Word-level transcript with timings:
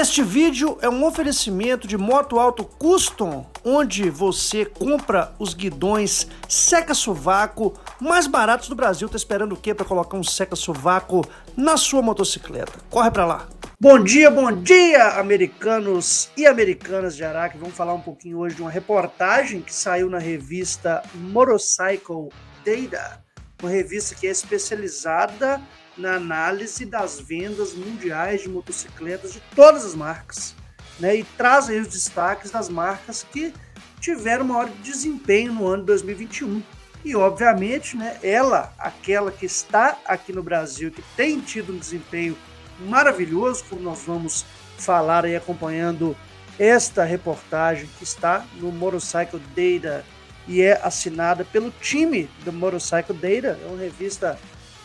Este 0.00 0.22
vídeo 0.22 0.78
é 0.80 0.88
um 0.88 1.04
oferecimento 1.04 1.86
de 1.86 1.98
Moto 1.98 2.38
Alto 2.38 2.64
Custom, 2.64 3.46
onde 3.62 4.08
você 4.08 4.64
compra 4.64 5.34
os 5.38 5.52
guidões 5.52 6.26
seca-sovaco 6.48 7.74
mais 8.00 8.26
baratos 8.26 8.70
do 8.70 8.74
Brasil. 8.74 9.10
Tá 9.10 9.18
esperando 9.18 9.52
o 9.52 9.56
quê 9.58 9.74
para 9.74 9.84
colocar 9.84 10.16
um 10.16 10.24
seca-sovaco 10.24 11.22
na 11.54 11.76
sua 11.76 12.00
motocicleta? 12.00 12.72
Corre 12.88 13.10
para 13.10 13.26
lá. 13.26 13.48
Bom 13.78 14.02
dia, 14.02 14.30
bom 14.30 14.50
dia, 14.52 15.18
americanos 15.18 16.30
e 16.34 16.46
americanas 16.46 17.14
de 17.14 17.22
Araque. 17.22 17.58
Vamos 17.58 17.76
falar 17.76 17.92
um 17.92 18.00
pouquinho 18.00 18.38
hoje 18.38 18.56
de 18.56 18.62
uma 18.62 18.70
reportagem 18.70 19.60
que 19.60 19.74
saiu 19.74 20.08
na 20.08 20.18
revista 20.18 21.02
Motorcycle 21.14 22.30
Data, 22.64 23.22
uma 23.60 23.70
revista 23.70 24.14
que 24.14 24.26
é 24.26 24.30
especializada 24.30 25.60
na 26.00 26.14
análise 26.14 26.84
das 26.84 27.20
vendas 27.20 27.74
mundiais 27.74 28.42
de 28.42 28.48
motocicletas 28.48 29.32
de 29.32 29.40
todas 29.54 29.84
as 29.84 29.94
marcas, 29.94 30.54
né? 30.98 31.16
E 31.16 31.24
traz 31.24 31.68
aí 31.68 31.78
os 31.78 31.88
destaques 31.88 32.50
das 32.50 32.68
marcas 32.68 33.24
que 33.30 33.52
tiveram 34.00 34.44
maior 34.44 34.68
desempenho 34.82 35.52
no 35.52 35.66
ano 35.66 35.82
de 35.82 35.86
2021. 35.86 36.62
E 37.04 37.14
obviamente, 37.14 37.96
né, 37.96 38.18
ela, 38.22 38.74
aquela 38.78 39.30
que 39.30 39.46
está 39.46 39.98
aqui 40.04 40.32
no 40.32 40.42
Brasil, 40.42 40.90
que 40.90 41.02
tem 41.16 41.40
tido 41.40 41.72
um 41.72 41.78
desempenho 41.78 42.36
maravilhoso, 42.80 43.64
como 43.68 43.82
nós 43.82 44.02
vamos 44.06 44.44
falar 44.76 45.24
aí 45.24 45.36
acompanhando 45.36 46.16
esta 46.58 47.04
reportagem 47.04 47.88
que 47.98 48.04
está 48.04 48.44
no 48.56 48.70
Motorcycle 48.70 49.40
Data 49.54 50.04
e 50.46 50.60
é 50.60 50.78
assinada 50.82 51.44
pelo 51.44 51.70
time 51.80 52.28
do 52.44 52.52
Motorcycle 52.52 53.14
Data, 53.14 53.58
é 53.62 53.66
uma 53.66 53.78
revista 53.78 54.38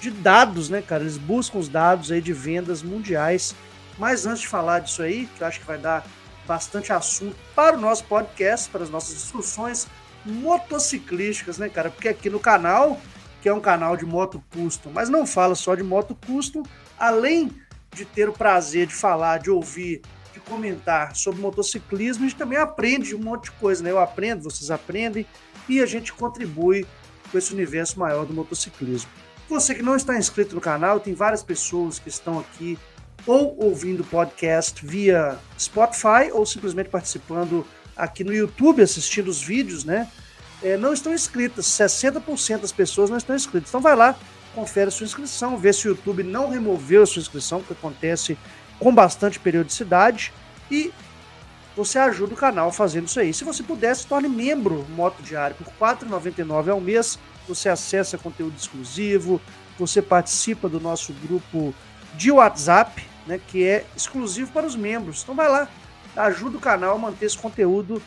de 0.05 0.11
dados, 0.11 0.69
né, 0.69 0.83
cara? 0.83 1.01
Eles 1.01 1.17
buscam 1.17 1.57
os 1.57 1.67
dados 1.67 2.11
aí 2.11 2.21
de 2.21 2.31
vendas 2.31 2.83
mundiais. 2.83 3.55
Mas 3.97 4.25
antes 4.25 4.41
de 4.41 4.47
falar 4.47 4.79
disso 4.79 5.01
aí, 5.01 5.27
que 5.35 5.41
eu 5.41 5.47
acho 5.47 5.59
que 5.59 5.65
vai 5.65 5.77
dar 5.77 6.05
bastante 6.47 6.93
assunto 6.93 7.35
para 7.55 7.75
o 7.75 7.81
nosso 7.81 8.03
podcast, 8.03 8.69
para 8.69 8.83
as 8.83 8.89
nossas 8.89 9.15
discussões 9.15 9.87
motociclísticas, 10.23 11.57
né, 11.57 11.69
cara? 11.69 11.89
Porque 11.89 12.07
aqui 12.07 12.29
no 12.29 12.39
canal, 12.39 12.99
que 13.41 13.49
é 13.49 13.53
um 13.53 13.59
canal 13.59 13.97
de 13.97 14.05
moto 14.05 14.43
custom, 14.51 14.91
mas 14.93 15.09
não 15.09 15.25
fala 15.25 15.55
só 15.55 15.73
de 15.73 15.81
moto 15.81 16.15
custom, 16.27 16.61
além 16.99 17.49
de 17.93 18.05
ter 18.05 18.29
o 18.29 18.33
prazer 18.33 18.85
de 18.85 18.93
falar, 18.93 19.39
de 19.39 19.49
ouvir, 19.49 20.01
de 20.33 20.39
comentar 20.41 21.15
sobre 21.15 21.41
motociclismo, 21.41 22.25
a 22.25 22.27
gente 22.27 22.37
também 22.37 22.59
aprende 22.59 23.15
um 23.15 23.19
monte 23.19 23.45
de 23.45 23.51
coisa, 23.53 23.83
né? 23.83 23.89
Eu 23.89 23.99
aprendo, 23.99 24.43
vocês 24.43 24.69
aprendem 24.69 25.25
e 25.67 25.81
a 25.81 25.85
gente 25.85 26.13
contribui 26.13 26.85
com 27.31 27.37
esse 27.37 27.53
universo 27.53 27.99
maior 27.99 28.25
do 28.25 28.33
motociclismo. 28.33 29.09
Você 29.47 29.75
que 29.75 29.83
não 29.83 29.95
está 29.95 30.17
inscrito 30.17 30.55
no 30.55 30.61
canal, 30.61 30.99
tem 30.99 31.13
várias 31.13 31.43
pessoas 31.43 31.99
que 31.99 32.09
estão 32.09 32.39
aqui 32.39 32.77
ou 33.27 33.55
ouvindo 33.59 34.01
o 34.01 34.05
podcast 34.05 34.85
via 34.85 35.37
Spotify 35.59 36.31
ou 36.31 36.45
simplesmente 36.45 36.89
participando 36.89 37.65
aqui 37.95 38.23
no 38.23 38.33
YouTube, 38.33 38.81
assistindo 38.81 39.27
os 39.27 39.41
vídeos, 39.41 39.83
né? 39.83 40.09
É, 40.63 40.77
não 40.77 40.93
estão 40.93 41.13
inscritas. 41.13 41.65
60% 41.67 42.61
das 42.61 42.71
pessoas 42.71 43.09
não 43.09 43.17
estão 43.17 43.35
inscritas. 43.35 43.69
Então 43.69 43.81
vai 43.81 43.95
lá, 43.95 44.15
confere 44.53 44.89
sua 44.89 45.05
inscrição, 45.05 45.57
vê 45.57 45.71
se 45.71 45.87
o 45.87 45.89
YouTube 45.89 46.23
não 46.23 46.49
removeu 46.49 47.03
a 47.03 47.05
sua 47.05 47.21
inscrição, 47.21 47.61
que 47.61 47.73
acontece 47.73 48.37
com 48.79 48.93
bastante 48.93 49.39
periodicidade, 49.39 50.33
e 50.69 50.91
você 51.75 51.99
ajuda 51.99 52.33
o 52.33 52.37
canal 52.37 52.71
fazendo 52.71 53.07
isso 53.07 53.19
aí. 53.19 53.33
Se 53.33 53.43
você 53.43 53.61
puder, 53.61 53.95
se 53.95 54.07
torne 54.07 54.29
membro 54.29 54.85
Moto 54.89 55.21
Diário 55.21 55.55
por 55.55 55.67
R$ 55.67 55.95
4,99 56.05 56.69
ao 56.69 56.79
mês 56.79 57.19
você 57.47 57.69
acessa 57.69 58.17
conteúdo 58.17 58.55
exclusivo, 58.57 59.39
você 59.77 60.01
participa 60.01 60.67
do 60.67 60.79
nosso 60.79 61.13
grupo 61.13 61.73
de 62.15 62.31
WhatsApp, 62.31 63.05
né, 63.27 63.39
que 63.47 63.63
é 63.63 63.85
exclusivo 63.95 64.51
para 64.51 64.65
os 64.65 64.75
membros. 64.75 65.23
Então 65.23 65.35
vai 65.35 65.49
lá, 65.49 65.67
ajuda 66.15 66.57
o 66.57 66.61
canal 66.61 66.95
a 66.95 66.99
manter 66.99 67.25
esse 67.25 67.37
conteúdo 67.37 68.01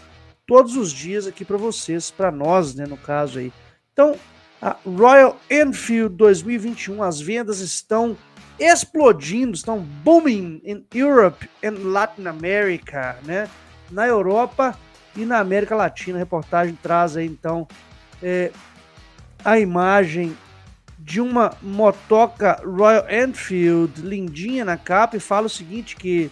todos 0.46 0.76
os 0.76 0.90
dias 0.92 1.26
aqui 1.26 1.44
para 1.44 1.56
vocês, 1.56 2.10
para 2.10 2.30
nós, 2.30 2.74
né, 2.74 2.86
no 2.86 2.96
caso 2.96 3.38
aí. 3.38 3.52
Então, 3.92 4.16
a 4.60 4.76
Royal 4.84 5.38
Enfield 5.50 6.16
2021, 6.16 7.02
as 7.02 7.20
vendas 7.20 7.60
estão 7.60 8.16
explodindo, 8.58 9.54
estão 9.54 9.80
booming 9.80 10.60
in 10.64 10.84
Europe 10.94 11.48
and 11.64 11.90
Latin 11.90 12.26
America, 12.26 13.16
né? 13.24 13.48
Na 13.90 14.06
Europa 14.06 14.78
e 15.16 15.24
na 15.24 15.38
América 15.38 15.74
Latina. 15.74 16.18
A 16.18 16.20
reportagem 16.20 16.78
traz 16.82 17.16
aí 17.16 17.26
então 17.26 17.66
é, 18.22 18.50
a 19.44 19.58
imagem 19.58 20.36
de 20.98 21.20
uma 21.20 21.52
motoca 21.62 22.60
Royal 22.64 23.06
Enfield 23.08 24.02
lindinha 24.02 24.64
na 24.64 24.76
capa 24.76 25.16
e 25.16 25.20
fala 25.20 25.46
o 25.46 25.50
seguinte 25.50 25.96
que 25.96 26.30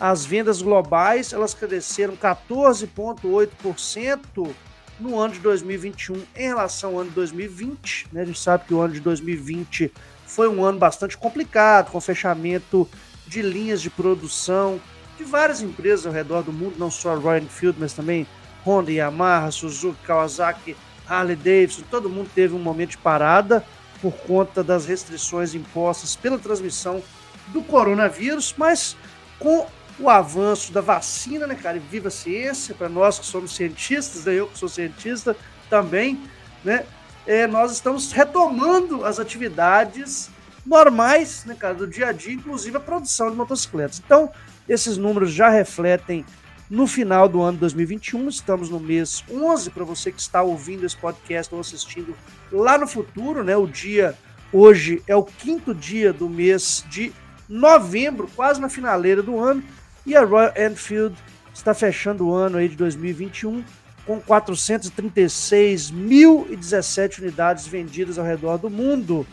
as 0.00 0.24
vendas 0.24 0.62
globais 0.62 1.32
elas 1.32 1.54
cresceram 1.54 2.16
14,8% 2.16 4.54
no 4.98 5.18
ano 5.18 5.34
de 5.34 5.40
2021 5.40 6.22
em 6.34 6.48
relação 6.48 6.92
ao 6.92 7.00
ano 7.00 7.10
de 7.10 7.16
2020. 7.16 8.08
Né? 8.12 8.22
A 8.22 8.24
gente 8.24 8.40
sabe 8.40 8.64
que 8.66 8.72
o 8.74 8.80
ano 8.80 8.94
de 8.94 9.00
2020 9.00 9.92
foi 10.26 10.48
um 10.48 10.64
ano 10.64 10.78
bastante 10.78 11.16
complicado, 11.16 11.90
com 11.90 12.00
fechamento 12.00 12.88
de 13.26 13.42
linhas 13.42 13.80
de 13.80 13.88
produção 13.88 14.80
de 15.16 15.24
várias 15.24 15.62
empresas 15.62 16.06
ao 16.06 16.12
redor 16.12 16.42
do 16.42 16.52
mundo, 16.52 16.74
não 16.78 16.90
só 16.90 17.12
a 17.12 17.16
Royal 17.16 17.42
Enfield, 17.42 17.78
mas 17.80 17.92
também 17.92 18.26
Honda, 18.64 18.92
Yamaha, 18.92 19.50
Suzuki, 19.50 19.98
Kawasaki, 20.04 20.76
Harley 21.08 21.36
Davidson, 21.36 21.82
todo 21.90 22.10
mundo 22.10 22.28
teve 22.34 22.54
um 22.54 22.58
momento 22.58 22.90
de 22.90 22.98
parada 22.98 23.64
por 24.02 24.12
conta 24.12 24.62
das 24.62 24.86
restrições 24.86 25.54
impostas 25.54 26.16
pela 26.16 26.38
transmissão 26.38 27.02
do 27.48 27.62
coronavírus, 27.62 28.54
mas 28.58 28.96
com 29.38 29.66
o 29.98 30.10
avanço 30.10 30.72
da 30.72 30.80
vacina, 30.80 31.46
né, 31.46 31.54
cara? 31.54 31.76
E 31.76 31.80
viva 31.80 32.08
a 32.08 32.10
ciência, 32.10 32.74
para 32.74 32.88
nós 32.88 33.18
que 33.18 33.24
somos 33.24 33.54
cientistas, 33.54 34.24
né, 34.24 34.34
eu 34.34 34.48
que 34.48 34.58
sou 34.58 34.68
cientista 34.68 35.34
também, 35.70 36.20
né? 36.64 36.84
É, 37.26 37.46
nós 37.46 37.72
estamos 37.72 38.12
retomando 38.12 39.04
as 39.04 39.18
atividades 39.18 40.30
normais, 40.64 41.44
né, 41.44 41.56
cara, 41.58 41.74
do 41.74 41.86
dia 41.86 42.08
a 42.08 42.12
dia, 42.12 42.32
inclusive 42.32 42.76
a 42.76 42.80
produção 42.80 43.30
de 43.30 43.36
motocicletas. 43.36 44.00
Então, 44.04 44.30
esses 44.68 44.96
números 44.96 45.32
já 45.32 45.48
refletem 45.48 46.24
no 46.70 46.86
final 46.86 47.28
do 47.28 47.42
ano 47.42 47.54
de 47.54 47.60
2021. 47.60 48.28
Estamos 48.28 48.70
no 48.70 48.78
mês 48.78 49.24
11, 49.30 49.70
para 49.70 49.84
você 49.84 50.12
que 50.12 50.20
está 50.20 50.42
ouvindo 50.42 50.86
esse 50.86 50.96
podcast 50.96 51.52
ou 51.52 51.60
assistindo 51.60 52.16
lá 52.50 52.78
no 52.78 52.86
futuro, 52.86 53.42
né? 53.42 53.56
O 53.56 53.66
dia 53.66 54.14
hoje 54.52 55.02
é 55.06 55.14
o 55.14 55.24
quinto 55.24 55.74
dia 55.74 56.12
do 56.12 56.28
mês 56.28 56.84
de 56.88 57.12
novembro, 57.48 58.28
quase 58.34 58.60
na 58.60 58.68
finaleira 58.68 59.22
do 59.22 59.38
ano, 59.38 59.62
e 60.04 60.16
a 60.16 60.24
Royal 60.24 60.52
Enfield 60.56 61.16
está 61.52 61.72
fechando 61.74 62.26
o 62.26 62.34
ano 62.34 62.58
aí 62.58 62.68
de 62.68 62.76
2021 62.76 63.64
com 64.06 64.20
436.017 64.20 67.18
unidades 67.18 67.66
vendidas 67.66 68.18
ao 68.18 68.24
redor 68.24 68.56
do 68.58 68.70
mundo, 68.70 69.26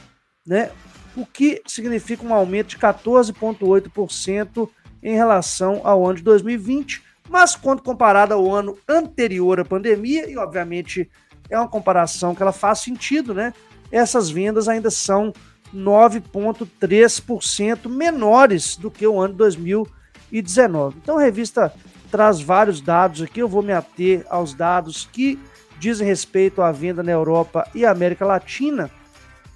né? 0.45 0.72
O 1.16 1.25
que 1.25 1.61
significa 1.67 2.25
um 2.25 2.34
aumento 2.34 2.69
de 2.69 2.78
14,8% 2.78 4.69
em 5.01 5.16
relação 5.16 5.79
ao 5.83 6.06
ano 6.06 6.16
de 6.16 6.23
2020 6.23 7.13
mas 7.29 7.56
quando 7.56 7.81
comparada 7.81 8.33
ao 8.35 8.53
ano 8.53 8.78
anterior 8.88 9.59
à 9.59 9.66
pandemia, 9.66 10.29
e 10.29 10.38
obviamente 10.38 11.09
é 11.50 11.57
uma 11.57 11.67
comparação 11.67 12.35
que 12.35 12.44
ela 12.44 12.51
faz 12.51 12.79
sentido, 12.79 13.33
né? 13.33 13.53
Essas 13.91 14.29
vendas 14.29 14.67
ainda 14.67 14.91
são 14.91 15.31
9,3% 15.73 17.89
menores 17.89 18.75
do 18.75 18.91
que 18.91 19.07
o 19.07 19.19
ano 19.19 19.33
de 19.33 19.38
2019. 19.38 20.97
Então 21.01 21.17
a 21.17 21.22
revista 21.22 21.73
traz 22.13 22.40
vários 22.40 22.79
dados 22.79 23.24
aqui, 23.24 23.40
eu 23.40 23.47
vou 23.47 23.63
me 23.63 23.74
ater 23.74 24.24
aos 24.29 24.53
dados 24.53 25.09
que 25.12 25.40
dizem 25.79 26.06
respeito 26.06 26.62
à 26.62 26.72
venda 26.72 27.01
na 27.01 27.12
Europa 27.12 27.68
e 27.74 27.88
América 27.88 28.24
Latina, 28.24 28.91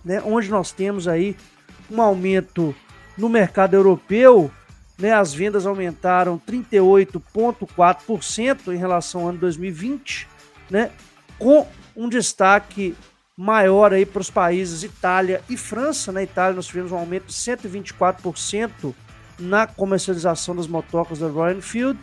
né, 0.04 0.24
onde 0.26 0.50
nós 0.50 0.72
temos 0.72 1.08
aí 1.08 1.38
um 1.92 2.02
aumento 2.02 2.74
no 3.16 3.30
mercado 3.30 3.76
europeu 3.76 4.50
né, 4.98 5.14
as 5.14 5.36
vendas 5.36 5.68
aumentaram 5.68 6.40
38,4% 6.40 8.74
em 8.74 8.78
relação 8.78 9.22
ao 9.22 9.28
ano 9.28 9.38
2020, 9.38 10.28
né, 10.68 10.90
com 11.38 11.68
um 11.96 12.10
destaque 12.10 12.96
maior 13.38 13.94
aí 13.94 14.04
para 14.04 14.22
os 14.22 14.32
países 14.32 14.82
Itália 14.82 15.44
e 15.48 15.56
França. 15.56 16.12
Na 16.12 16.24
Itália 16.24 16.56
nós 16.56 16.66
tivemos 16.66 16.92
um 16.92 16.98
aumento 16.98 17.28
de 17.28 17.34
124% 17.34 18.96
na 19.38 19.68
comercialização 19.68 20.56
das 20.56 20.66
motocas 20.66 21.20
da 21.20 21.28
Royal 21.28 21.60
Enfield 21.60 22.00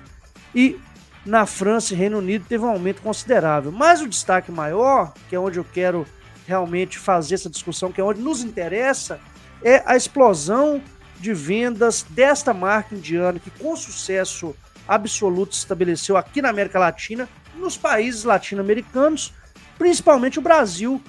e 0.54 0.78
na 1.24 1.46
França 1.46 1.94
e 1.94 1.96
Reino 1.96 2.18
Unido 2.18 2.44
teve 2.48 2.64
um 2.64 2.68
aumento 2.68 3.00
considerável. 3.02 3.72
Mas 3.72 4.00
o 4.00 4.08
destaque 4.08 4.52
maior, 4.52 5.12
que 5.28 5.34
é 5.34 5.40
onde 5.40 5.58
eu 5.58 5.64
quero 5.64 6.06
realmente 6.46 6.98
fazer 6.98 7.36
essa 7.36 7.48
discussão, 7.48 7.90
que 7.90 8.00
é 8.00 8.04
onde 8.04 8.20
nos 8.20 8.42
interessa, 8.42 9.18
é 9.62 9.82
a 9.86 9.96
explosão 9.96 10.82
de 11.18 11.32
vendas 11.32 12.04
desta 12.10 12.52
marca 12.52 12.94
indiana 12.94 13.38
que 13.38 13.50
com 13.50 13.74
sucesso 13.74 14.54
absoluto 14.86 15.54
se 15.54 15.60
estabeleceu 15.60 16.16
aqui 16.16 16.42
na 16.42 16.50
América 16.50 16.78
Latina, 16.78 17.26
nos 17.56 17.76
países 17.76 18.24
latino-americanos, 18.24 19.32
principalmente 19.78 20.38
o 20.38 20.42
Brasil, 20.42 21.00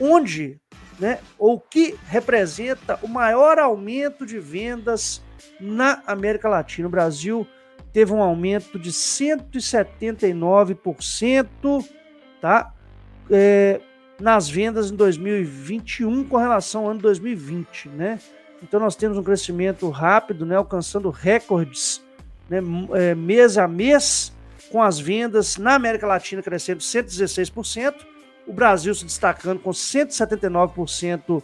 onde 0.00 0.58
né, 0.98 1.18
ou 1.38 1.58
que 1.58 1.96
representa 2.06 2.98
o 3.02 3.08
maior 3.08 3.58
aumento 3.58 4.26
de 4.26 4.38
vendas 4.38 5.22
na 5.60 6.02
América 6.06 6.48
Latina. 6.48 6.88
O 6.88 6.90
Brasil 6.90 7.46
teve 7.92 8.12
um 8.12 8.22
aumento 8.22 8.78
de 8.78 8.92
179%, 8.92 11.84
tá? 12.40 12.72
É, 13.30 13.80
nas 14.20 14.48
vendas 14.48 14.90
em 14.90 14.96
2021 14.96 16.24
com 16.24 16.36
relação 16.36 16.84
ao 16.84 16.90
ano 16.90 17.00
2020, 17.00 17.88
né? 17.90 18.18
Então 18.62 18.78
nós 18.78 18.94
temos 18.94 19.16
um 19.16 19.22
crescimento 19.22 19.88
rápido, 19.88 20.44
né, 20.44 20.56
alcançando 20.56 21.08
recordes 21.08 22.04
né, 22.48 22.58
é, 22.92 23.14
mês 23.14 23.56
a 23.56 23.66
mês, 23.66 24.32
com 24.70 24.82
as 24.82 25.00
vendas 25.00 25.56
na 25.56 25.74
América 25.74 26.06
Latina 26.06 26.42
crescendo 26.42 26.80
116%, 26.80 27.94
o 28.46 28.52
Brasil 28.52 28.94
se 28.94 29.04
destacando 29.04 29.60
com 29.60 29.70
179% 29.70 31.42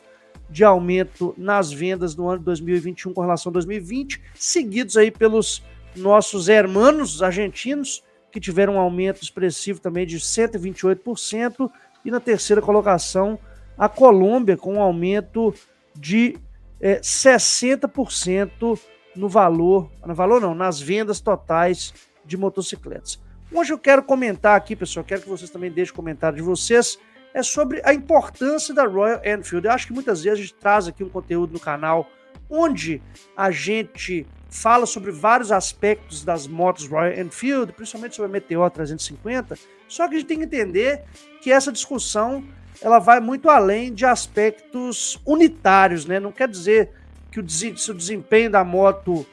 de 0.48 0.64
aumento 0.64 1.34
nas 1.36 1.72
vendas 1.72 2.14
no 2.14 2.28
ano 2.28 2.38
de 2.38 2.44
2021 2.44 3.12
com 3.12 3.20
relação 3.20 3.50
a 3.50 3.54
2020, 3.54 4.22
seguidos 4.34 4.96
aí 4.96 5.10
pelos 5.10 5.62
nossos 5.96 6.48
hermanos 6.48 7.22
argentinos, 7.22 8.02
que 8.30 8.40
tiveram 8.40 8.74
um 8.74 8.78
aumento 8.78 9.22
expressivo 9.22 9.80
também 9.80 10.06
de 10.06 10.18
128%, 10.18 11.70
e 12.04 12.10
na 12.10 12.20
terceira 12.20 12.62
colocação 12.62 13.38
a 13.76 13.88
Colômbia 13.88 14.56
com 14.56 14.74
um 14.74 14.80
aumento 14.80 15.52
de 15.94 16.36
é, 16.80 17.00
60% 17.00 18.78
no 19.14 19.28
valor, 19.28 19.90
no 20.04 20.14
valor 20.14 20.40
não, 20.40 20.54
nas 20.54 20.80
vendas 20.80 21.20
totais 21.20 21.92
de 22.24 22.36
motocicletas. 22.36 23.20
Hoje 23.52 23.72
eu 23.72 23.78
quero 23.78 24.02
comentar 24.02 24.56
aqui, 24.56 24.74
pessoal, 24.76 25.04
quero 25.04 25.22
que 25.22 25.28
vocês 25.28 25.50
também 25.50 25.70
deixem 25.70 25.94
comentário 25.94 26.36
de 26.36 26.42
vocês, 26.42 26.98
é 27.32 27.42
sobre 27.42 27.80
a 27.84 27.92
importância 27.92 28.74
da 28.74 28.84
Royal 28.86 29.20
Enfield. 29.24 29.66
Eu 29.66 29.72
acho 29.72 29.86
que 29.86 29.92
muitas 29.92 30.22
vezes 30.22 30.38
a 30.38 30.42
gente 30.42 30.54
traz 30.54 30.88
aqui 30.88 31.04
um 31.04 31.08
conteúdo 31.08 31.52
no 31.52 31.60
canal 31.60 32.08
onde 32.48 33.02
a 33.36 33.50
gente 33.50 34.26
fala 34.48 34.86
sobre 34.86 35.10
vários 35.10 35.52
aspectos 35.52 36.24
das 36.24 36.46
motos 36.46 36.86
Royal 36.86 37.20
Enfield, 37.20 37.72
principalmente 37.72 38.16
sobre 38.16 38.30
a 38.30 38.32
Meteor 38.32 38.70
350, 38.70 39.58
só 39.88 40.08
que 40.08 40.14
a 40.14 40.18
gente 40.18 40.28
tem 40.28 40.38
que 40.38 40.44
entender 40.44 41.04
que 41.40 41.52
essa 41.52 41.70
discussão 41.70 42.44
ela 42.80 42.98
vai 42.98 43.20
muito 43.20 43.48
além 43.48 43.92
de 43.92 44.04
aspectos 44.04 45.20
unitários, 45.24 46.06
né? 46.06 46.20
Não 46.20 46.32
quer 46.32 46.48
dizer 46.48 46.90
que 47.30 47.40
o, 47.40 47.48
se 47.48 47.90
o 47.90 47.94
desempenho 47.94 48.50
da 48.50 48.64
moto 48.64 49.26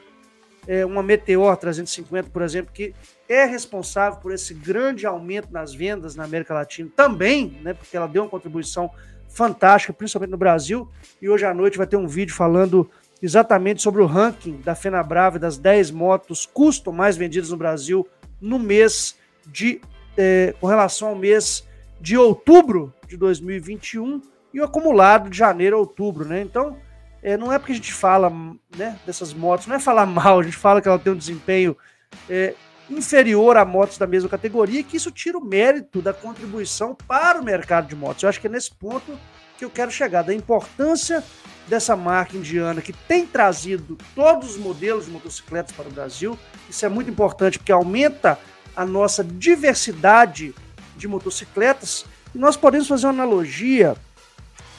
é 0.66 0.84
uma 0.84 1.02
Meteor 1.02 1.56
350, 1.56 2.30
por 2.30 2.42
exemplo, 2.42 2.72
que 2.72 2.94
é 3.28 3.44
responsável 3.44 4.18
por 4.20 4.32
esse 4.32 4.54
grande 4.54 5.06
aumento 5.06 5.48
nas 5.50 5.74
vendas 5.74 6.14
na 6.16 6.24
América 6.24 6.54
Latina 6.54 6.90
também, 6.94 7.58
né? 7.62 7.74
Porque 7.74 7.96
ela 7.96 8.06
deu 8.06 8.22
uma 8.22 8.30
contribuição 8.30 8.90
fantástica, 9.28 9.92
principalmente 9.92 10.30
no 10.30 10.38
Brasil. 10.38 10.88
E 11.20 11.28
hoje 11.28 11.44
à 11.44 11.52
noite 11.52 11.76
vai 11.76 11.86
ter 11.86 11.96
um 11.96 12.06
vídeo 12.06 12.34
falando 12.34 12.88
exatamente 13.24 13.80
sobre 13.80 14.02
o 14.02 14.06
ranking 14.06 14.60
da 14.60 14.74
Fenabrave 14.74 15.38
das 15.38 15.56
10 15.56 15.90
motos 15.90 16.44
custom 16.44 16.92
mais 16.92 17.16
vendidas 17.16 17.50
no 17.50 17.56
Brasil 17.56 18.06
no 18.38 18.58
mês 18.58 19.16
de 19.46 19.80
é, 20.16 20.54
com 20.60 20.66
relação 20.66 21.08
ao 21.08 21.16
mês 21.16 21.66
de 21.98 22.18
outubro 22.18 22.92
de 23.08 23.16
2021 23.16 24.20
e 24.52 24.60
o 24.60 24.64
acumulado 24.64 25.30
de 25.30 25.38
janeiro 25.38 25.76
a 25.76 25.78
outubro, 25.78 26.26
né? 26.26 26.42
Então, 26.42 26.76
é, 27.22 27.36
não 27.36 27.50
é 27.50 27.58
porque 27.58 27.72
a 27.72 27.76
gente 27.76 27.94
fala 27.94 28.30
né, 28.76 28.98
dessas 29.06 29.32
motos, 29.32 29.66
não 29.66 29.76
é 29.76 29.80
falar 29.80 30.04
mal, 30.06 30.40
a 30.40 30.42
gente 30.42 30.56
fala 30.56 30.82
que 30.82 30.86
ela 30.86 30.98
tem 30.98 31.12
um 31.12 31.16
desempenho 31.16 31.74
é, 32.28 32.54
inferior 32.90 33.56
a 33.56 33.64
motos 33.64 33.96
da 33.96 34.06
mesma 34.06 34.28
categoria, 34.28 34.82
que 34.82 34.98
isso 34.98 35.10
tira 35.10 35.38
o 35.38 35.44
mérito 35.44 36.02
da 36.02 36.12
contribuição 36.12 36.94
para 37.08 37.40
o 37.40 37.44
mercado 37.44 37.88
de 37.88 37.96
motos. 37.96 38.22
Eu 38.22 38.28
acho 38.28 38.40
que 38.40 38.46
é 38.46 38.50
nesse 38.50 38.72
ponto 38.72 39.18
que 39.58 39.64
eu 39.64 39.70
quero 39.70 39.90
chegar, 39.90 40.22
da 40.22 40.34
importância 40.34 41.22
dessa 41.66 41.96
marca 41.96 42.36
indiana 42.36 42.82
que 42.82 42.92
tem 42.92 43.26
trazido 43.26 43.96
todos 44.14 44.50
os 44.50 44.56
modelos 44.58 45.06
de 45.06 45.10
motocicletas 45.10 45.72
para 45.72 45.88
o 45.88 45.92
Brasil. 45.92 46.38
Isso 46.68 46.84
é 46.84 46.88
muito 46.88 47.10
importante 47.10 47.58
porque 47.58 47.72
aumenta 47.72 48.38
a 48.76 48.84
nossa 48.84 49.22
diversidade 49.22 50.54
de 50.96 51.08
motocicletas. 51.08 52.04
E 52.34 52.38
nós 52.38 52.56
podemos 52.56 52.88
fazer 52.88 53.06
uma 53.06 53.12
analogia 53.12 53.96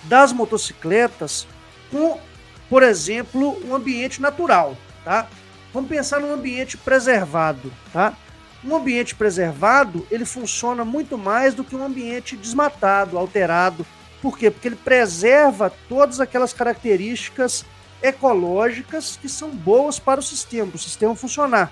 das 0.04 0.31
motocicletas 0.31 1.48
com, 1.92 2.19
por 2.69 2.83
exemplo, 2.83 3.57
um 3.66 3.74
ambiente 3.74 4.21
natural, 4.21 4.78
tá? 5.04 5.28
Vamos 5.74 5.89
pensar 5.89 6.19
num 6.19 6.33
ambiente 6.33 6.78
preservado, 6.78 7.71
tá? 7.92 8.13
Um 8.63 8.75
ambiente 8.75 9.13
preservado, 9.13 10.06
ele 10.10 10.25
funciona 10.25 10.83
muito 10.83 11.18
mais 11.18 11.54
do 11.54 11.63
que 11.63 11.75
um 11.75 11.83
ambiente 11.83 12.36
desmatado, 12.36 13.18
alterado. 13.18 13.86
Por 14.25 14.39
quê? 14.39 14.50
Porque 14.50 14.68
ele 14.68 14.75
preserva 14.75 15.72
todas 15.88 16.19
aquelas 16.19 16.51
características 16.51 17.63
ecológicas 18.01 19.19
que 19.22 19.30
são 19.30 19.51
boas 19.51 20.00
para 20.00 20.19
o 20.19 20.24
sistema, 20.24 20.66
para 20.66 20.77
o 20.77 20.80
sistema 20.80 21.16
funcionar. 21.16 21.72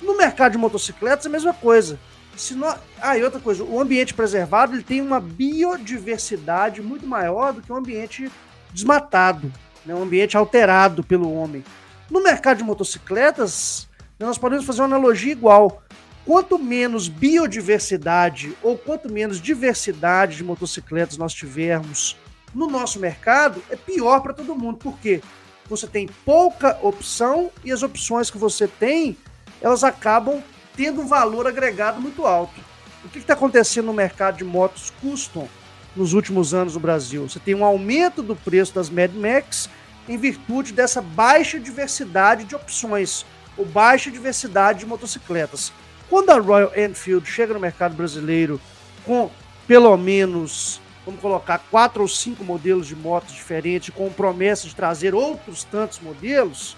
No 0.00 0.16
mercado 0.16 0.52
de 0.52 0.58
motocicletas, 0.58 1.26
a 1.26 1.28
mesma 1.28 1.52
coisa. 1.52 2.00
Se 2.34 2.54
nós... 2.54 2.78
Ah, 2.98 3.18
e 3.18 3.22
outra 3.22 3.40
coisa, 3.40 3.62
o 3.62 3.78
ambiente 3.78 4.14
preservado 4.14 4.74
ele 4.74 4.82
tem 4.82 5.02
uma 5.02 5.20
biodiversidade 5.20 6.80
muito 6.80 7.06
maior 7.06 7.52
do 7.52 7.60
que 7.60 7.70
um 7.70 7.76
ambiente 7.76 8.32
desmatado, 8.72 9.52
né? 9.84 9.94
um 9.94 10.02
ambiente 10.02 10.34
alterado 10.34 11.04
pelo 11.04 11.30
homem. 11.30 11.62
No 12.10 12.22
mercado 12.22 12.56
de 12.56 12.64
motocicletas, 12.64 13.86
nós 14.18 14.38
podemos 14.38 14.64
fazer 14.64 14.80
uma 14.80 14.86
analogia 14.86 15.32
igual. 15.32 15.82
Quanto 16.26 16.58
menos 16.58 17.06
biodiversidade 17.06 18.58
ou 18.60 18.76
quanto 18.76 19.08
menos 19.08 19.40
diversidade 19.40 20.36
de 20.36 20.42
motocicletas 20.42 21.16
nós 21.16 21.32
tivermos 21.32 22.16
no 22.52 22.66
nosso 22.66 22.98
mercado, 22.98 23.62
é 23.70 23.76
pior 23.76 24.18
para 24.20 24.32
todo 24.32 24.56
mundo. 24.56 24.76
Por 24.76 24.98
quê? 24.98 25.22
Você 25.68 25.86
tem 25.86 26.08
pouca 26.24 26.76
opção 26.82 27.52
e 27.64 27.70
as 27.70 27.84
opções 27.84 28.28
que 28.28 28.38
você 28.38 28.66
tem, 28.66 29.16
elas 29.62 29.84
acabam 29.84 30.42
tendo 30.76 31.00
um 31.00 31.06
valor 31.06 31.46
agregado 31.46 32.00
muito 32.00 32.26
alto. 32.26 32.60
O 33.04 33.08
que 33.08 33.18
está 33.18 33.34
acontecendo 33.34 33.86
no 33.86 33.94
mercado 33.94 34.38
de 34.38 34.44
motos 34.44 34.92
custom 35.00 35.48
nos 35.94 36.12
últimos 36.12 36.52
anos 36.52 36.74
no 36.74 36.80
Brasil? 36.80 37.28
Você 37.28 37.38
tem 37.38 37.54
um 37.54 37.64
aumento 37.64 38.20
do 38.20 38.34
preço 38.34 38.74
das 38.74 38.90
Mad 38.90 39.12
Max 39.14 39.70
em 40.08 40.16
virtude 40.16 40.72
dessa 40.72 41.00
baixa 41.00 41.60
diversidade 41.60 42.42
de 42.42 42.56
opções, 42.56 43.24
ou 43.56 43.64
baixa 43.64 44.10
diversidade 44.10 44.80
de 44.80 44.86
motocicletas. 44.86 45.72
Quando 46.08 46.30
a 46.30 46.38
Royal 46.38 46.72
Enfield 46.76 47.28
chega 47.28 47.54
no 47.54 47.60
mercado 47.60 47.94
brasileiro 47.94 48.60
com 49.04 49.30
pelo 49.66 49.96
menos, 49.96 50.80
vamos 51.04 51.20
colocar, 51.20 51.58
quatro 51.70 52.02
ou 52.02 52.08
cinco 52.08 52.44
modelos 52.44 52.86
de 52.86 52.94
motos 52.94 53.34
diferentes, 53.34 53.90
com 53.90 54.08
promessa 54.10 54.68
de 54.68 54.76
trazer 54.76 55.14
outros 55.14 55.64
tantos 55.64 55.98
modelos, 55.98 56.76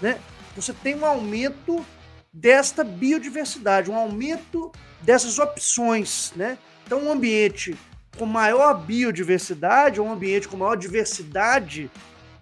né? 0.00 0.18
Você 0.54 0.72
tem 0.72 0.94
um 0.94 1.06
aumento 1.06 1.84
desta 2.32 2.84
biodiversidade, 2.84 3.90
um 3.90 3.96
aumento 3.96 4.70
dessas 5.00 5.38
opções, 5.38 6.32
né? 6.36 6.58
Então, 6.84 7.04
um 7.04 7.10
ambiente 7.10 7.74
com 8.18 8.26
maior 8.26 8.74
biodiversidade, 8.74 10.00
um 10.00 10.12
ambiente 10.12 10.48
com 10.48 10.56
maior 10.56 10.76
diversidade 10.76 11.90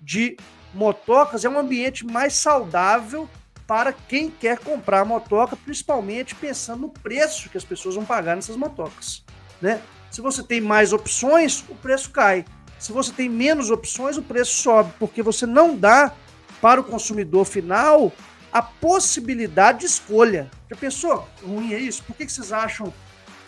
de 0.02 0.36
motocas, 0.74 1.44
é 1.44 1.48
um 1.48 1.58
ambiente 1.58 2.04
mais 2.04 2.34
saudável 2.34 3.28
para 3.66 3.92
quem 3.92 4.30
quer 4.30 4.58
comprar 4.58 5.04
motoca, 5.04 5.56
principalmente 5.56 6.34
pensando 6.34 6.82
no 6.82 6.88
preço 6.88 7.48
que 7.50 7.58
as 7.58 7.64
pessoas 7.64 7.96
vão 7.96 8.04
pagar 8.04 8.36
nessas 8.36 8.56
motocas, 8.56 9.24
né? 9.60 9.80
Se 10.10 10.20
você 10.20 10.42
tem 10.42 10.60
mais 10.60 10.92
opções, 10.92 11.64
o 11.68 11.74
preço 11.74 12.10
cai. 12.10 12.44
Se 12.78 12.92
você 12.92 13.12
tem 13.12 13.28
menos 13.28 13.70
opções, 13.70 14.16
o 14.16 14.22
preço 14.22 14.54
sobe, 14.62 14.92
porque 14.98 15.22
você 15.22 15.44
não 15.46 15.76
dá 15.76 16.12
para 16.60 16.80
o 16.80 16.84
consumidor 16.84 17.44
final 17.44 18.12
a 18.52 18.62
possibilidade 18.62 19.80
de 19.80 19.86
escolha. 19.86 20.50
Já 20.70 20.76
pensou? 20.76 21.28
Ruim 21.44 21.74
é 21.74 21.78
isso? 21.78 22.02
Por 22.04 22.16
que, 22.16 22.28
vocês 22.28 22.52
acham 22.52 22.92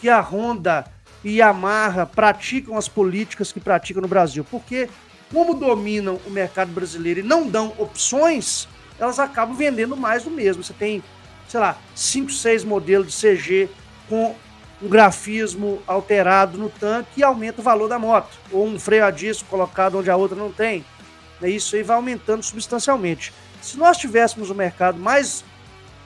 que 0.00 0.08
a 0.08 0.20
Honda 0.20 0.84
e 1.25 1.40
a 1.40 1.46
Yamaha 1.46 2.04
praticam 2.04 2.76
as 2.76 2.88
políticas 2.88 3.52
que 3.52 3.60
praticam 3.60 4.02
no 4.02 4.08
Brasil? 4.08 4.44
Porque, 4.44 4.88
como 5.32 5.54
dominam 5.54 6.20
o 6.26 6.30
mercado 6.30 6.72
brasileiro 6.72 7.20
e 7.20 7.22
não 7.22 7.48
dão 7.48 7.72
opções, 7.78 8.68
elas 8.98 9.18
acabam 9.18 9.56
vendendo 9.56 9.96
mais 9.96 10.24
do 10.24 10.30
mesmo. 10.30 10.62
Você 10.62 10.72
tem, 10.72 11.02
sei 11.48 11.60
lá, 11.60 11.78
5, 11.94 12.30
6 12.30 12.64
modelos 12.64 13.12
de 13.12 13.36
CG 13.36 13.68
com 14.08 14.34
um 14.80 14.88
grafismo 14.88 15.82
alterado 15.86 16.56
no 16.56 16.68
tanque 16.68 17.20
e 17.20 17.22
aumenta 17.22 17.60
o 17.60 17.64
valor 17.64 17.88
da 17.88 17.98
moto. 17.98 18.38
Ou 18.52 18.66
um 18.66 18.78
freio 18.78 19.04
a 19.04 19.10
disco 19.10 19.48
colocado 19.48 19.98
onde 19.98 20.10
a 20.10 20.16
outra 20.16 20.36
não 20.36 20.52
tem. 20.52 20.84
Isso 21.42 21.76
aí 21.76 21.82
vai 21.82 21.96
aumentando 21.96 22.42
substancialmente. 22.42 23.32
Se 23.60 23.76
nós 23.76 23.96
tivéssemos 23.96 24.50
um 24.50 24.54
mercado 24.54 24.98
mais, 24.98 25.44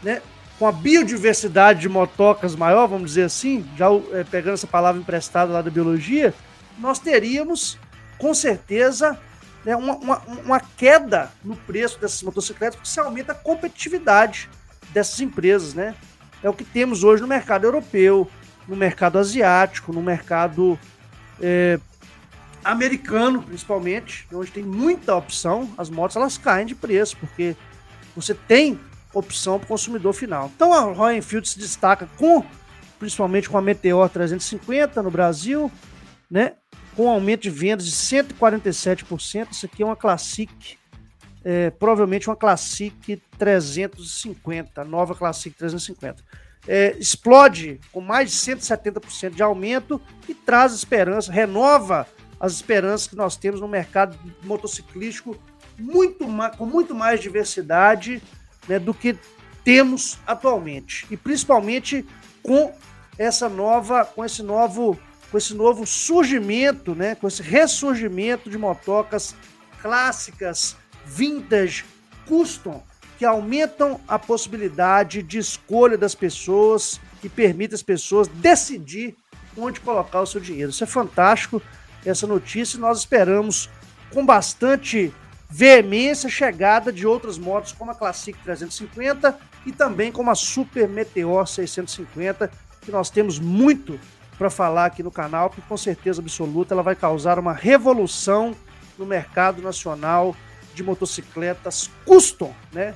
né, 0.03 0.21
com 0.59 0.67
a 0.67 0.73
biodiversidade 0.73 1.81
de 1.81 1.89
motocas 1.89 2.55
maior, 2.55 2.87
vamos 2.87 3.11
dizer 3.11 3.25
assim, 3.25 3.67
já 3.77 3.87
é, 4.13 4.25
pegando 4.25 4.55
essa 4.55 4.67
palavra 4.67 5.01
emprestada 5.01 5.53
lá 5.53 5.63
da 5.63 5.71
biologia, 5.71 6.35
nós 6.79 6.99
teríamos, 6.99 7.79
com 8.19 8.35
certeza, 8.35 9.19
né, 9.65 9.77
uma, 9.77 9.95
uma, 9.97 10.19
uma, 10.45 10.61
queda 10.61 11.31
no 11.45 11.57
preço 11.57 12.01
dessas 12.01 12.23
motocicletas, 12.23 12.77
porque 12.77 12.89
isso 12.89 13.01
aumenta 13.01 13.33
a 13.33 13.35
competitividade 13.35 14.49
dessas 14.93 15.21
empresas, 15.21 15.75
né? 15.75 15.95
É 16.43 16.49
o 16.49 16.53
que 16.53 16.65
temos 16.65 17.05
hoje 17.05 17.23
no 17.23 17.29
mercado 17.29 17.65
europeu, 17.65 18.29
no 18.67 18.75
mercado 18.75 19.19
asiático, 19.19 19.93
no 19.93 20.03
mercado 20.03 20.79
é, 21.41 21.79
americano, 22.65 23.43
principalmente, 23.43 24.27
onde 24.33 24.51
tem 24.51 24.65
muita 24.65 25.15
opção, 25.15 25.73
as 25.79 25.89
motos 25.91 26.17
elas 26.17 26.37
caem 26.37 26.67
de 26.67 26.75
preço, 26.75 27.17
porque 27.17 27.57
você 28.15 28.35
tem 28.35 28.79
opção 29.15 29.59
para 29.59 29.67
o 29.67 29.69
consumidor 29.69 30.13
final. 30.13 30.51
Então 30.55 30.73
a 30.73 30.81
Royal 30.81 31.17
Enfield 31.17 31.49
se 31.49 31.59
destaca 31.59 32.09
com, 32.17 32.45
principalmente 32.99 33.49
com 33.49 33.59
a 33.59 33.63
Meteor 33.63 34.09
350 34.09 35.03
no 35.03 35.11
Brasil, 35.11 35.71
né? 36.31 36.55
Com 36.97 37.07
um 37.07 37.11
aumento 37.11 37.43
de 37.43 37.51
vendas 37.51 37.87
de 37.87 37.93
147%. 37.93 39.49
Isso 39.51 39.67
aqui 39.67 39.83
é 39.83 39.87
uma 39.87 39.97
Classic, 39.97 40.79
é, 41.45 41.71
provavelmente 41.71 42.29
uma 42.29 42.37
Classic 42.37 43.21
350, 43.39 44.85
nova 44.85 45.15
Classic 45.15 45.57
350. 45.57 46.23
É, 46.69 46.97
explode 46.99 47.81
com 47.91 48.01
mais 48.01 48.31
de 48.31 48.37
170% 48.37 49.31
de 49.31 49.43
aumento 49.43 50.01
e 50.29 50.35
traz 50.35 50.73
esperança, 50.73 51.33
renova 51.33 52.07
as 52.39 52.53
esperanças 52.53 53.09
que 53.09 53.17
nós 53.17 53.37
temos 53.37 53.61
no 53.61 53.67
mercado 53.67 54.17
motociclístico 54.45 55.37
muito 55.79 56.27
com 56.57 56.67
muito 56.67 56.95
mais 56.95 57.21
diversidade 57.21 58.23
né, 58.69 58.79
do 58.79 58.93
que 58.93 59.17
temos 59.65 60.19
atualmente 60.27 61.07
e 61.11 61.17
principalmente 61.17 62.05
com 62.43 62.73
essa 63.19 63.49
nova, 63.49 64.05
com 64.05 64.25
esse 64.25 64.43
novo, 64.43 64.99
com 65.33 65.39
esse 65.39 65.55
novo 65.55 65.87
surgimento, 65.87 66.95
né, 66.95 67.15
com 67.15 67.27
esse 67.27 67.43
ressurgimento 67.43 68.51
de 68.51 68.59
motocas 68.59 69.35
clássicas, 69.81 70.77
vintage, 71.07 71.87
custom, 72.29 72.83
que 73.19 73.25
aumentam 73.25 73.99
a 74.07 74.19
possibilidade 74.19 75.23
de 75.23 75.39
escolha 75.39 75.97
das 75.97 76.15
pessoas 76.15 77.01
e 77.25 77.31
permite 77.31 77.75
as 77.75 77.83
pessoas 77.83 78.29
decidir 78.29 79.17
onde 79.57 79.81
colocar 79.81 80.21
o 80.21 80.27
seu 80.27 80.41
dinheiro. 80.41 80.71
Isso 80.71 80.85
é 80.85 80.87
fantástico 80.87 81.63
essa 82.05 82.27
notícia 82.27 82.77
e 82.77 82.81
nós 82.81 82.99
esperamos 82.99 83.71
com 84.13 84.27
bastante 84.27 85.15
veemência 85.49 86.29
chegada 86.29 86.93
de 86.93 87.07
outras 87.07 87.39
motos 87.39 87.73
como 87.73 87.91
a 87.91 87.95
Classic 87.95 88.39
350 88.39 89.39
e 89.65 89.73
também 89.73 90.13
como 90.13 90.31
a 90.31 90.35
Super 90.35 90.87
Meteor 90.89 91.47
650, 91.47 92.51
que 92.83 92.91
nós 92.91 93.09
temos 93.09 93.39
muito 93.39 93.99
para 94.39 94.51
falar 94.51 94.87
aqui 94.87 95.03
no 95.03 95.11
canal, 95.11 95.51
que 95.51 95.61
com 95.63 95.77
certeza 95.77 96.21
absoluta 96.21 96.75
ela 96.75 96.83
vai 96.83 96.97
causar 96.97 97.39
uma 97.39 97.53
revolução 97.53 98.55
no 98.99 99.07
mercado 99.07 99.63
nacional 99.63 100.35
de 100.75 100.83
motocicletas 100.83 101.91
custom, 102.05 102.55
né? 102.73 102.95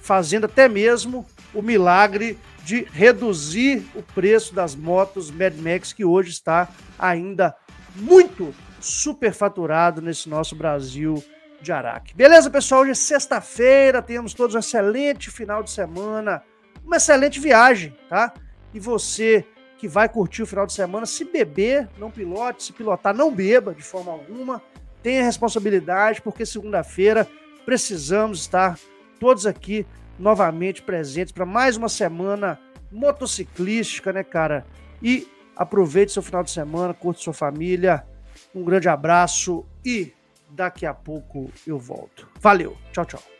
Fazendo 0.00 0.46
até 0.46 0.68
mesmo 0.68 1.26
o 1.54 1.62
milagre 1.62 2.38
de 2.64 2.86
reduzir 2.92 3.86
o 3.94 4.02
preço 4.02 4.54
das 4.54 4.74
motos 4.74 5.30
Mad 5.30 5.54
Max 5.56 5.92
que 5.92 6.04
hoje 6.04 6.30
está 6.30 6.68
ainda 6.98 7.54
muito 7.96 8.54
superfaturado 8.80 10.00
nesse 10.00 10.28
nosso 10.28 10.54
Brasil 10.54 11.22
de 11.60 11.72
Araque. 11.72 12.14
Beleza, 12.14 12.50
pessoal? 12.50 12.82
Hoje 12.82 12.92
é 12.92 12.94
sexta-feira, 12.94 14.00
temos 14.00 14.32
todos 14.32 14.54
um 14.54 14.58
excelente 14.58 15.30
final 15.30 15.62
de 15.62 15.70
semana, 15.70 16.42
uma 16.84 16.96
excelente 16.96 17.40
viagem, 17.40 17.96
tá? 18.08 18.32
E 18.72 18.78
você 18.78 19.44
que 19.78 19.88
vai 19.88 20.08
curtir 20.08 20.42
o 20.42 20.46
final 20.46 20.66
de 20.66 20.72
semana, 20.72 21.06
se 21.06 21.24
beber, 21.24 21.88
não 21.98 22.10
pilote, 22.10 22.64
se 22.64 22.72
pilotar, 22.72 23.14
não 23.14 23.32
beba 23.32 23.74
de 23.74 23.82
forma 23.82 24.12
alguma. 24.12 24.60
Tenha 25.02 25.22
responsabilidade, 25.22 26.20
porque 26.20 26.44
segunda-feira 26.44 27.26
precisamos 27.64 28.40
estar 28.40 28.78
todos 29.20 29.46
aqui 29.46 29.86
novamente 30.18 30.82
presentes 30.82 31.32
para 31.32 31.46
mais 31.46 31.76
uma 31.76 31.88
semana 31.88 32.58
motociclística, 32.90 34.12
né, 34.12 34.24
cara? 34.24 34.66
E 35.00 35.28
Aproveite 35.58 36.12
seu 36.12 36.22
final 36.22 36.44
de 36.44 36.52
semana, 36.52 36.94
curte 36.94 37.20
sua 37.20 37.32
família. 37.32 38.06
Um 38.54 38.62
grande 38.62 38.88
abraço 38.88 39.66
e 39.84 40.14
daqui 40.48 40.86
a 40.86 40.94
pouco 40.94 41.50
eu 41.66 41.76
volto. 41.76 42.28
Valeu, 42.40 42.76
tchau, 42.92 43.04
tchau. 43.04 43.37